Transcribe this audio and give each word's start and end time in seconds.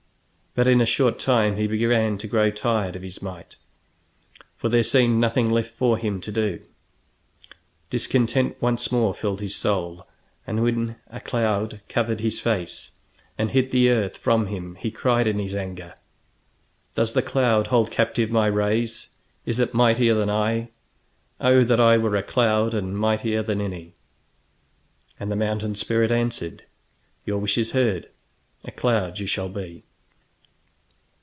But 0.53 0.67
in 0.67 0.81
a 0.81 0.85
short 0.85 1.17
time 1.17 1.55
he 1.55 1.65
began 1.65 2.17
to 2.17 2.27
grow 2.27 2.51
tired 2.51 2.97
of 2.97 3.03
his 3.03 3.21
might, 3.21 3.55
for 4.57 4.67
there 4.67 4.83
seemed 4.83 5.17
nothing 5.17 5.49
left 5.49 5.69
for 5.75 5.97
him 5.97 6.19
to 6.19 6.29
do. 6.29 6.59
Discontent 7.89 8.61
once 8.61 8.91
more 8.91 9.13
filled 9.15 9.39
his 9.39 9.55
soul, 9.55 10.05
and 10.45 10.61
when 10.61 10.97
a 11.07 11.21
cloud 11.21 11.79
covered 11.87 12.19
his 12.19 12.41
face, 12.41 12.91
and 13.37 13.51
hid 13.51 13.71
the 13.71 13.89
earth 13.89 14.17
from 14.17 14.47
him 14.47 14.75
he 14.75 14.91
cried 14.91 15.25
in 15.25 15.39
his 15.39 15.55
anger: 15.55 15.93
"Does 16.95 17.13
the 17.13 17.21
cloud 17.21 17.67
hold 17.67 17.89
captive 17.89 18.29
my 18.29 18.47
rays, 18.47 19.07
and 19.45 19.51
is 19.51 19.61
it 19.61 19.73
mightier 19.73 20.15
than 20.15 20.29
I? 20.29 20.67
Oh, 21.39 21.63
that 21.63 21.79
I 21.79 21.97
were 21.97 22.17
a 22.17 22.23
cloud, 22.23 22.73
and 22.73 22.97
mightier 22.97 23.41
than 23.41 23.61
any!" 23.61 23.93
And 25.17 25.31
the 25.31 25.37
mountain 25.37 25.75
spirit 25.75 26.11
answered: 26.11 26.65
"Your 27.25 27.37
wish 27.37 27.57
is 27.57 27.71
heard; 27.71 28.09
a 28.65 28.71
cloud 28.71 29.17
you 29.19 29.25
shall 29.27 29.47
be!" 29.47 29.85